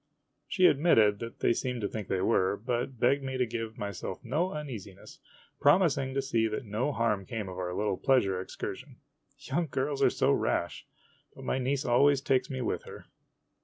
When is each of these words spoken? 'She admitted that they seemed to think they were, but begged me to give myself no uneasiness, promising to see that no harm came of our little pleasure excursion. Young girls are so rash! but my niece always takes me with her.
'She 0.47 0.65
admitted 0.65 1.19
that 1.19 1.41
they 1.41 1.53
seemed 1.53 1.81
to 1.81 1.87
think 1.87 2.07
they 2.07 2.21
were, 2.23 2.57
but 2.57 2.99
begged 2.99 3.21
me 3.21 3.37
to 3.37 3.45
give 3.45 3.77
myself 3.77 4.25
no 4.25 4.49
uneasiness, 4.51 5.19
promising 5.59 6.15
to 6.15 6.23
see 6.23 6.47
that 6.47 6.65
no 6.65 6.91
harm 6.91 7.23
came 7.23 7.47
of 7.47 7.59
our 7.59 7.71
little 7.75 7.97
pleasure 7.97 8.41
excursion. 8.41 8.95
Young 9.37 9.67
girls 9.69 10.01
are 10.01 10.09
so 10.09 10.31
rash! 10.31 10.87
but 11.35 11.45
my 11.45 11.59
niece 11.59 11.85
always 11.85 12.19
takes 12.19 12.49
me 12.49 12.61
with 12.61 12.85
her. 12.85 13.05